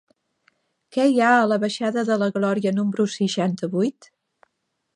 Què 0.95 1.03
hi 1.09 1.19
ha 1.25 1.33
a 1.41 1.43
la 1.51 1.59
baixada 1.63 2.05
de 2.07 2.17
la 2.21 2.29
Glòria 2.37 2.73
número 2.81 3.05
seixanta-vuit? 3.17 4.09